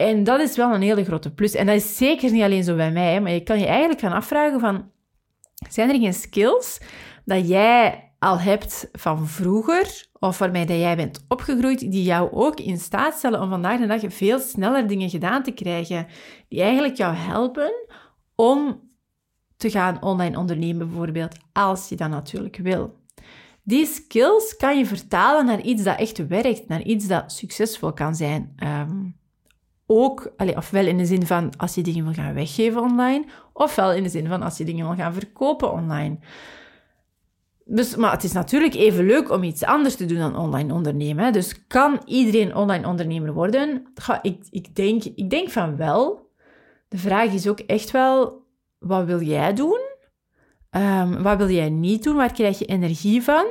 En 0.00 0.24
dat 0.24 0.40
is 0.40 0.56
wel 0.56 0.74
een 0.74 0.82
hele 0.82 1.04
grote 1.04 1.34
plus. 1.34 1.54
En 1.54 1.66
dat 1.66 1.74
is 1.74 1.96
zeker 1.96 2.32
niet 2.32 2.42
alleen 2.42 2.64
zo 2.64 2.76
bij 2.76 2.92
mij, 2.92 3.20
maar 3.20 3.32
je 3.32 3.42
kan 3.42 3.58
je 3.58 3.66
eigenlijk 3.66 4.00
gaan 4.00 4.12
afvragen 4.12 4.60
van... 4.60 4.90
Zijn 5.68 5.90
er 5.90 6.00
geen 6.00 6.14
skills 6.14 6.80
dat 7.24 7.48
jij 7.48 8.12
al 8.18 8.38
hebt 8.38 8.88
van 8.92 9.26
vroeger, 9.26 10.06
of 10.18 10.38
waarmee 10.38 10.66
dat 10.66 10.76
jij 10.76 10.96
bent 10.96 11.24
opgegroeid, 11.28 11.78
die 11.78 12.02
jou 12.02 12.32
ook 12.32 12.60
in 12.60 12.78
staat 12.78 13.14
stellen 13.14 13.40
om 13.40 13.48
vandaag 13.48 13.80
de 13.80 13.86
dag 13.86 14.00
veel 14.08 14.38
sneller 14.38 14.86
dingen 14.86 15.10
gedaan 15.10 15.42
te 15.42 15.50
krijgen, 15.50 16.06
die 16.48 16.60
eigenlijk 16.62 16.96
jou 16.96 17.14
helpen 17.14 17.72
om 18.34 18.80
te 19.56 19.70
gaan 19.70 20.02
online 20.02 20.38
ondernemen 20.38 20.88
bijvoorbeeld, 20.88 21.36
als 21.52 21.88
je 21.88 21.96
dat 21.96 22.10
natuurlijk 22.10 22.56
wil. 22.56 22.98
Die 23.62 23.86
skills 23.86 24.56
kan 24.56 24.78
je 24.78 24.86
vertalen 24.86 25.46
naar 25.46 25.60
iets 25.60 25.82
dat 25.82 25.98
echt 25.98 26.26
werkt, 26.26 26.68
naar 26.68 26.82
iets 26.82 27.06
dat 27.06 27.32
succesvol 27.32 27.92
kan 27.92 28.14
zijn. 28.14 28.54
Um, 28.64 29.19
ook, 29.92 30.32
ofwel 30.56 30.86
in 30.86 30.98
de 30.98 31.06
zin 31.06 31.26
van 31.26 31.52
als 31.56 31.74
je 31.74 31.82
dingen 31.82 32.04
wil 32.04 32.12
gaan 32.12 32.34
weggeven 32.34 32.80
online, 32.80 33.24
ofwel 33.52 33.92
in 33.92 34.02
de 34.02 34.08
zin 34.08 34.26
van 34.26 34.42
als 34.42 34.58
je 34.58 34.64
dingen 34.64 34.86
wil 34.86 34.96
gaan 34.96 35.14
verkopen 35.14 35.72
online. 35.72 36.18
Dus, 37.64 37.96
maar 37.96 38.12
het 38.12 38.24
is 38.24 38.32
natuurlijk 38.32 38.74
even 38.74 39.06
leuk 39.06 39.30
om 39.30 39.42
iets 39.42 39.64
anders 39.64 39.96
te 39.96 40.06
doen 40.06 40.18
dan 40.18 40.36
online 40.36 40.74
ondernemen. 40.74 41.32
Dus 41.32 41.66
kan 41.66 42.00
iedereen 42.04 42.54
online 42.54 42.86
ondernemer 42.86 43.32
worden? 43.32 43.92
ik, 44.22 44.46
ik, 44.50 44.74
denk, 44.74 45.04
ik 45.04 45.30
denk 45.30 45.50
van 45.50 45.76
wel. 45.76 46.28
De 46.88 46.98
vraag 46.98 47.32
is 47.32 47.48
ook 47.48 47.60
echt 47.60 47.90
wel, 47.90 48.46
wat 48.78 49.04
wil 49.04 49.20
jij 49.20 49.54
doen? 49.54 49.80
Um, 50.70 51.22
wat 51.22 51.36
wil 51.36 51.48
jij 51.48 51.70
niet 51.70 52.02
doen? 52.02 52.16
Waar 52.16 52.32
krijg 52.32 52.58
je 52.58 52.64
energie 52.64 53.22
van? 53.22 53.46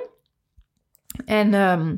En 1.26 1.54
um, 1.54 1.98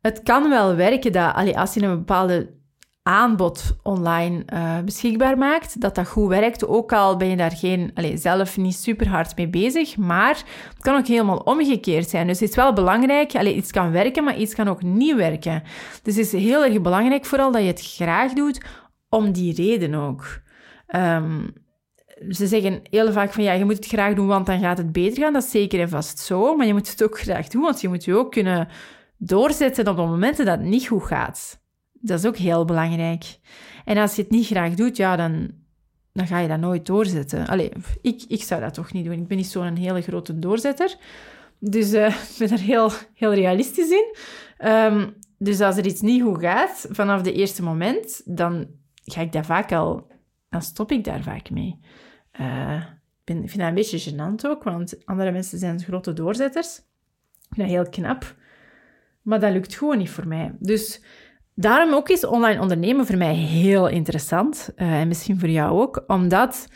het 0.00 0.22
kan 0.22 0.48
wel 0.48 0.74
werken 0.74 1.12
dat 1.12 1.54
als 1.54 1.74
je 1.74 1.82
een 1.82 1.98
bepaalde 1.98 2.60
aanbod 3.02 3.76
online 3.82 4.42
uh, 4.52 4.78
beschikbaar 4.80 5.38
maakt, 5.38 5.80
dat 5.80 5.94
dat 5.94 6.08
goed 6.08 6.28
werkt. 6.28 6.66
Ook 6.66 6.92
al 6.92 7.16
ben 7.16 7.28
je 7.28 7.36
daar 7.36 7.56
geen, 7.56 7.90
allez, 7.94 8.22
zelf 8.22 8.56
niet 8.56 8.74
super 8.74 9.08
hard 9.08 9.36
mee 9.36 9.48
bezig, 9.48 9.96
maar 9.96 10.36
het 10.74 10.80
kan 10.80 10.96
ook 10.96 11.06
helemaal 11.06 11.38
omgekeerd 11.38 12.08
zijn. 12.08 12.26
Dus 12.26 12.40
het 12.40 12.48
is 12.48 12.56
wel 12.56 12.72
belangrijk, 12.72 13.34
allez, 13.34 13.54
iets 13.54 13.70
kan 13.70 13.90
werken, 13.90 14.24
maar 14.24 14.36
iets 14.36 14.54
kan 14.54 14.68
ook 14.68 14.82
niet 14.82 15.16
werken. 15.16 15.62
Dus 16.02 16.16
het 16.16 16.26
is 16.26 16.32
heel 16.32 16.64
erg 16.64 16.80
belangrijk 16.80 17.24
vooral 17.24 17.52
dat 17.52 17.62
je 17.62 17.66
het 17.66 17.92
graag 17.94 18.32
doet, 18.32 18.60
om 19.08 19.32
die 19.32 19.54
reden 19.54 19.94
ook. 19.94 20.40
Um, 20.96 21.52
ze 22.28 22.46
zeggen 22.46 22.80
heel 22.90 23.12
vaak 23.12 23.32
van 23.32 23.42
ja, 23.42 23.52
je 23.52 23.64
moet 23.64 23.76
het 23.76 23.86
graag 23.86 24.14
doen, 24.14 24.26
want 24.26 24.46
dan 24.46 24.60
gaat 24.60 24.78
het 24.78 24.92
beter 24.92 25.22
gaan. 25.22 25.32
Dat 25.32 25.42
is 25.42 25.50
zeker 25.50 25.80
en 25.80 25.88
vast 25.88 26.18
zo, 26.18 26.56
maar 26.56 26.66
je 26.66 26.72
moet 26.72 26.90
het 26.90 27.02
ook 27.02 27.20
graag 27.20 27.48
doen, 27.48 27.62
want 27.62 27.80
je 27.80 27.88
moet 27.88 28.04
je 28.04 28.14
ook 28.14 28.32
kunnen 28.32 28.68
doorzetten 29.18 29.88
op 29.88 29.96
de 29.96 30.02
momenten 30.02 30.44
dat 30.44 30.58
het 30.58 30.66
niet 30.66 30.86
goed 30.86 31.02
gaat. 31.02 31.61
Dat 32.02 32.18
is 32.18 32.26
ook 32.26 32.36
heel 32.36 32.64
belangrijk. 32.64 33.38
En 33.84 33.96
als 33.96 34.16
je 34.16 34.22
het 34.22 34.30
niet 34.30 34.46
graag 34.46 34.74
doet, 34.74 34.96
ja, 34.96 35.16
dan, 35.16 35.50
dan 36.12 36.26
ga 36.26 36.38
je 36.38 36.48
dat 36.48 36.60
nooit 36.60 36.86
doorzetten. 36.86 37.46
Allee, 37.46 37.72
ik, 38.02 38.22
ik 38.28 38.42
zou 38.42 38.60
dat 38.60 38.74
toch 38.74 38.92
niet 38.92 39.04
doen. 39.04 39.20
Ik 39.20 39.26
ben 39.26 39.36
niet 39.36 39.46
zo'n 39.46 39.76
hele 39.76 40.00
grote 40.02 40.38
doorzetter. 40.38 40.96
Dus 41.58 41.92
uh, 41.92 42.06
ik 42.30 42.36
ben 42.38 42.50
er 42.50 42.60
heel, 42.60 42.90
heel 43.14 43.34
realistisch 43.34 43.90
in. 43.90 44.16
Um, 44.68 45.14
dus 45.38 45.60
als 45.60 45.76
er 45.76 45.86
iets 45.86 46.00
niet 46.00 46.22
goed 46.22 46.40
gaat 46.40 46.86
vanaf 46.90 47.22
de 47.22 47.32
eerste 47.32 47.62
moment, 47.62 48.22
dan 48.24 48.66
ga 49.04 49.20
ik 49.20 49.32
daar 49.32 49.44
vaak 49.44 49.72
al, 49.72 50.06
dan 50.48 50.62
stop 50.62 50.92
ik 50.92 51.04
daar 51.04 51.22
vaak 51.22 51.50
mee. 51.50 51.80
Uh, 52.40 52.82
ik, 53.24 53.50
vind 53.50 53.58
dat 53.58 53.68
een 53.68 53.74
beetje 53.74 54.10
gênant 54.10 54.46
ook, 54.46 54.62
want 54.62 55.06
andere 55.06 55.32
mensen 55.32 55.58
zijn 55.58 55.80
grote 55.80 56.12
doorzetters. 56.12 56.78
Ik 56.78 57.54
vind 57.54 57.68
dat 57.68 57.68
heel 57.68 57.88
knap. 57.88 58.36
Maar 59.22 59.40
dat 59.40 59.52
lukt 59.52 59.74
gewoon 59.74 59.98
niet 59.98 60.10
voor 60.10 60.26
mij. 60.26 60.56
Dus 60.58 61.02
daarom 61.54 61.94
ook 61.94 62.08
is 62.08 62.26
online 62.26 62.60
ondernemen 62.60 63.06
voor 63.06 63.16
mij 63.16 63.34
heel 63.34 63.88
interessant. 63.88 64.70
Uh, 64.76 65.00
en 65.00 65.08
misschien 65.08 65.38
voor 65.38 65.48
jou 65.48 65.80
ook. 65.80 66.04
Omdat 66.06 66.66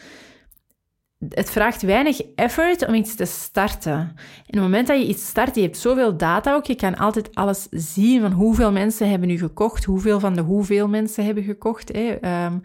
het 1.29 1.51
vraagt 1.51 1.83
weinig 1.83 2.21
effort 2.35 2.87
om 2.87 2.95
iets 2.95 3.15
te 3.15 3.25
starten. 3.25 3.93
En 3.93 4.09
op 4.47 4.47
het 4.47 4.61
moment 4.61 4.87
dat 4.87 4.99
je 4.99 5.07
iets 5.07 5.27
start, 5.27 5.55
je 5.55 5.61
hebt 5.61 5.77
zoveel 5.77 6.17
data 6.17 6.55
ook, 6.55 6.67
je 6.67 6.75
kan 6.75 6.97
altijd 6.97 7.35
alles 7.35 7.67
zien 7.71 8.21
van 8.21 8.33
hoeveel 8.33 8.73
mensen 8.73 9.11
hebben 9.11 9.29
nu 9.29 9.39
gekocht, 9.39 9.85
hoeveel 9.85 10.21
van 10.21 10.35
de 10.35 10.41
hoeveel 10.41 10.89
mensen 10.89 11.25
hebben 11.25 11.45
gekocht, 11.45 11.93
hè. 11.93 12.45
Um, 12.47 12.61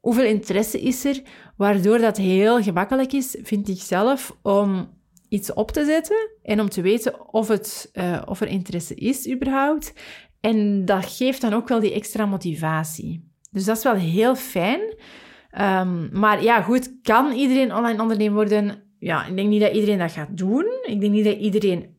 hoeveel 0.00 0.24
interesse 0.24 0.80
is 0.80 1.04
er, 1.04 1.22
waardoor 1.56 1.98
dat 1.98 2.16
heel 2.16 2.62
gemakkelijk 2.62 3.12
is, 3.12 3.36
vind 3.42 3.68
ik 3.68 3.80
zelf, 3.80 4.36
om 4.42 4.88
iets 5.28 5.52
op 5.52 5.70
te 5.70 5.84
zetten 5.84 6.30
en 6.42 6.60
om 6.60 6.68
te 6.68 6.82
weten 6.82 7.32
of, 7.32 7.48
het, 7.48 7.90
uh, 7.92 8.22
of 8.24 8.40
er 8.40 8.46
interesse 8.46 8.94
is 8.94 9.30
überhaupt. 9.30 9.92
En 10.44 10.84
dat 10.84 11.04
geeft 11.04 11.40
dan 11.40 11.52
ook 11.52 11.68
wel 11.68 11.80
die 11.80 11.92
extra 11.92 12.26
motivatie. 12.26 13.28
Dus 13.50 13.64
dat 13.64 13.76
is 13.76 13.82
wel 13.82 13.94
heel 13.94 14.36
fijn. 14.36 14.80
Um, 15.60 16.08
maar 16.12 16.42
ja, 16.42 16.62
goed, 16.62 16.92
kan 17.02 17.32
iedereen 17.32 17.74
online 17.74 18.02
ondernemer 18.02 18.34
worden? 18.34 18.82
Ja, 18.98 19.26
ik 19.26 19.36
denk 19.36 19.48
niet 19.48 19.60
dat 19.60 19.72
iedereen 19.72 19.98
dat 19.98 20.12
gaat 20.12 20.36
doen. 20.36 20.66
Ik 20.82 21.00
denk 21.00 21.12
niet 21.12 21.24
dat 21.24 21.36
iedereen 21.36 21.96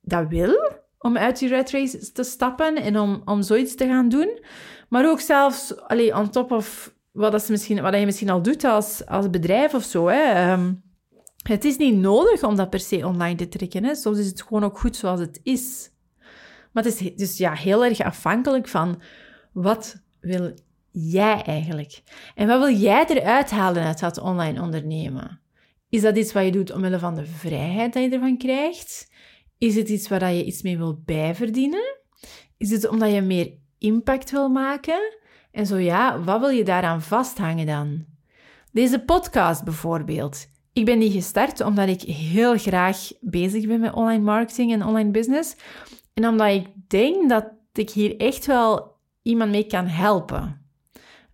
dat 0.00 0.28
wil 0.28 0.72
om 0.98 1.16
uit 1.16 1.38
die 1.38 1.48
red 1.48 1.70
race 1.70 2.12
te 2.12 2.22
stappen 2.22 2.76
en 2.76 2.98
om, 2.98 3.22
om 3.24 3.42
zoiets 3.42 3.74
te 3.74 3.86
gaan 3.86 4.08
doen. 4.08 4.38
Maar 4.88 5.10
ook 5.10 5.20
zelfs, 5.20 5.76
allee, 5.76 6.16
on 6.16 6.30
top 6.30 6.52
of 6.52 6.94
wat, 7.10 7.32
dat 7.32 7.48
misschien, 7.48 7.82
wat 7.82 7.94
je 7.94 8.04
misschien 8.04 8.30
al 8.30 8.42
doet 8.42 8.64
als, 8.64 9.06
als 9.06 9.30
bedrijf 9.30 9.74
of 9.74 9.82
zo. 9.82 10.06
Hè. 10.06 10.52
Um, 10.52 10.82
het 11.42 11.64
is 11.64 11.76
niet 11.76 11.96
nodig 11.96 12.42
om 12.42 12.56
dat 12.56 12.70
per 12.70 12.80
se 12.80 13.06
online 13.06 13.34
te 13.34 13.48
trekken. 13.48 13.96
Soms 13.96 14.18
is 14.18 14.26
het 14.26 14.42
gewoon 14.42 14.64
ook 14.64 14.78
goed 14.78 14.96
zoals 14.96 15.20
het 15.20 15.40
is. 15.42 15.90
Maar 16.78 16.86
het 16.86 17.00
is 17.00 17.14
dus 17.14 17.36
ja, 17.36 17.52
heel 17.52 17.84
erg 17.84 18.00
afhankelijk 18.00 18.68
van 18.68 19.00
wat 19.52 20.02
wil 20.20 20.54
jij 20.90 21.42
eigenlijk? 21.42 22.02
En 22.34 22.46
wat 22.46 22.58
wil 22.58 22.76
jij 22.76 23.06
eruit 23.06 23.50
halen 23.50 23.84
uit 23.84 24.00
dat 24.00 24.18
online 24.18 24.62
ondernemen? 24.62 25.40
Is 25.88 26.02
dat 26.02 26.16
iets 26.16 26.32
wat 26.32 26.44
je 26.44 26.50
doet 26.50 26.72
omwille 26.72 26.98
van 26.98 27.14
de 27.14 27.26
vrijheid 27.26 27.92
dat 27.92 28.02
je 28.02 28.10
ervan 28.10 28.36
krijgt? 28.36 29.10
Is 29.58 29.74
het 29.74 29.88
iets 29.88 30.08
waar 30.08 30.32
je 30.32 30.44
iets 30.44 30.62
mee 30.62 30.78
wil 30.78 31.02
bijverdienen? 31.04 31.96
Is 32.56 32.70
het 32.70 32.88
omdat 32.88 33.12
je 33.12 33.20
meer 33.20 33.52
impact 33.78 34.30
wil 34.30 34.48
maken? 34.48 35.16
En 35.50 35.66
zo 35.66 35.76
ja, 35.76 36.22
wat 36.22 36.40
wil 36.40 36.48
je 36.48 36.64
daaraan 36.64 37.02
vasthangen 37.02 37.66
dan? 37.66 38.04
Deze 38.72 38.98
podcast 38.98 39.64
bijvoorbeeld. 39.64 40.46
Ik 40.72 40.84
ben 40.84 40.98
die 40.98 41.10
gestart 41.10 41.60
omdat 41.60 41.88
ik 41.88 42.00
heel 42.00 42.58
graag 42.58 43.10
bezig 43.20 43.66
ben 43.66 43.80
met 43.80 43.94
online 43.94 44.22
marketing 44.22 44.72
en 44.72 44.84
online 44.84 45.10
business. 45.10 45.56
En 46.18 46.28
omdat 46.28 46.48
ik 46.48 46.66
denk 46.88 47.28
dat 47.28 47.44
ik 47.72 47.90
hier 47.90 48.16
echt 48.16 48.46
wel 48.46 48.96
iemand 49.22 49.50
mee 49.50 49.66
kan 49.66 49.86
helpen. 49.86 50.66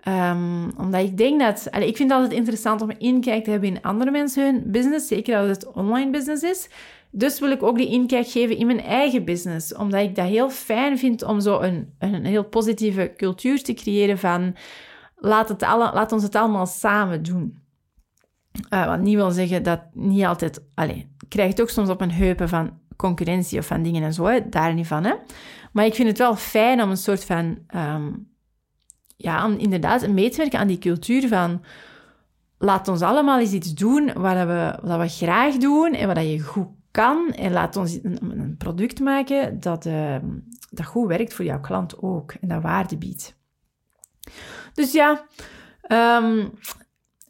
Um, 0.08 0.72
omdat 0.76 1.00
ik 1.00 1.16
denk 1.16 1.40
dat... 1.40 1.66
Ik 1.66 1.96
vind 1.96 2.10
het 2.10 2.10
altijd 2.10 2.32
interessant 2.32 2.82
om 2.82 2.90
inkijk 2.98 3.44
te 3.44 3.50
hebben 3.50 3.68
in 3.68 3.82
andere 3.82 4.10
mensen 4.10 4.44
hun 4.44 4.62
business. 4.66 5.08
Zeker 5.08 5.38
als 5.38 5.48
het 5.48 5.72
online 5.72 6.10
business 6.10 6.42
is. 6.42 6.68
Dus 7.10 7.40
wil 7.40 7.50
ik 7.50 7.62
ook 7.62 7.76
die 7.76 7.88
inkijk 7.88 8.28
geven 8.28 8.56
in 8.56 8.66
mijn 8.66 8.80
eigen 8.80 9.24
business. 9.24 9.74
Omdat 9.74 10.00
ik 10.00 10.14
dat 10.14 10.26
heel 10.26 10.50
fijn 10.50 10.98
vind 10.98 11.22
om 11.22 11.40
zo 11.40 11.60
een, 11.60 11.94
een 11.98 12.24
heel 12.24 12.44
positieve 12.44 13.12
cultuur 13.16 13.62
te 13.62 13.74
creëren 13.74 14.18
van... 14.18 14.56
Laat, 15.16 15.48
het 15.48 15.62
alle, 15.62 15.90
laat 15.94 16.12
ons 16.12 16.22
het 16.22 16.34
allemaal 16.34 16.66
samen 16.66 17.22
doen. 17.22 17.62
Uh, 18.70 18.86
wat 18.86 19.00
niet 19.00 19.14
wil 19.14 19.30
zeggen 19.30 19.62
dat 19.62 19.80
niet 19.92 20.24
altijd... 20.24 20.64
Allez, 20.74 20.96
ik 20.96 21.28
krijg 21.28 21.50
het 21.50 21.60
ook 21.60 21.70
soms 21.70 21.88
op 21.88 22.00
een 22.00 22.12
heupen 22.12 22.48
van 22.48 22.78
concurrentie 22.96 23.58
of 23.58 23.66
van 23.66 23.82
dingen 23.82 24.02
en 24.02 24.12
zo. 24.12 24.48
Daar 24.48 24.74
niet 24.74 24.86
van, 24.86 25.04
hè. 25.04 25.14
Maar 25.72 25.84
ik 25.84 25.94
vind 25.94 26.08
het 26.08 26.18
wel 26.18 26.36
fijn 26.36 26.82
om 26.82 26.90
een 26.90 26.96
soort 26.96 27.24
van... 27.24 27.58
Um, 27.76 28.32
ja, 29.16 29.46
om 29.46 29.58
inderdaad 29.58 30.08
mee 30.08 30.30
te 30.30 30.36
werken 30.36 30.58
aan 30.58 30.66
die 30.66 30.78
cultuur 30.78 31.28
van 31.28 31.64
laat 32.58 32.88
ons 32.88 33.00
allemaal 33.00 33.38
eens 33.38 33.52
iets 33.52 33.74
doen 33.74 34.12
wat 34.12 34.46
we, 34.46 34.78
wat 34.82 35.00
we 35.00 35.08
graag 35.08 35.56
doen 35.56 35.92
en 35.92 36.06
wat 36.06 36.16
je 36.16 36.40
goed 36.40 36.68
kan. 36.90 37.32
En 37.32 37.52
laat 37.52 37.76
ons 37.76 37.98
een, 38.02 38.54
product 38.58 39.00
maken 39.00 39.60
dat, 39.60 39.86
uh, 39.86 40.16
dat 40.70 40.86
goed 40.86 41.08
werkt 41.08 41.34
voor 41.34 41.44
jouw 41.44 41.60
klant 41.60 42.02
ook 42.02 42.34
en 42.40 42.48
dat 42.48 42.62
waarde 42.62 42.96
biedt. 42.96 43.36
Dus 44.74 44.92
ja, 44.92 45.26
um, 45.88 46.50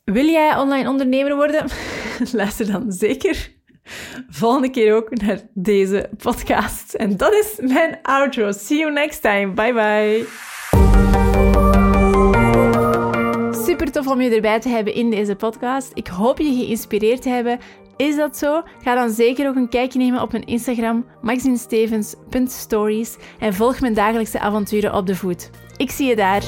wil 0.05 0.27
jij 0.27 0.57
online 0.57 0.89
ondernemer 0.89 1.35
worden? 1.35 1.67
Luister 2.33 2.73
dan 2.73 2.93
zeker 2.93 3.53
volgende 4.41 4.71
keer 4.71 4.95
ook 4.95 5.11
naar 5.11 5.41
deze 5.55 6.11
podcast. 6.17 6.95
En 6.95 7.17
dat 7.17 7.33
is 7.33 7.73
mijn 7.73 7.99
outro. 8.03 8.53
See 8.53 8.79
you 8.79 8.93
next 8.93 9.23
time. 9.23 9.53
Bye 9.53 9.73
bye. 9.73 10.27
Super 13.65 13.93
tof 13.93 14.07
om 14.07 14.21
je 14.21 14.35
erbij 14.35 14.61
te 14.61 14.69
hebben 14.69 14.95
in 14.95 15.11
deze 15.11 15.35
podcast. 15.35 15.91
Ik 15.95 16.07
hoop 16.07 16.39
je 16.39 16.55
geïnspireerd 16.55 17.23
te 17.23 17.29
hebben. 17.29 17.59
Is 17.97 18.17
dat 18.17 18.37
zo? 18.37 18.63
Ga 18.83 18.95
dan 18.95 19.11
zeker 19.11 19.49
ook 19.49 19.57
een 19.57 19.69
kijkje 19.69 19.99
nemen 19.99 20.23
op 20.23 20.33
mijn 20.33 20.45
Instagram, 20.45 21.07
maxineStevens.stories 21.23 23.17
en 23.39 23.55
volg 23.55 23.81
mijn 23.81 23.95
dagelijkse 23.95 24.39
avonturen 24.41 24.95
op 24.95 25.07
de 25.07 25.17
voet. 25.17 25.51
Ik 25.77 25.91
zie 25.91 26.07
je 26.07 26.17
daar. 26.17 26.43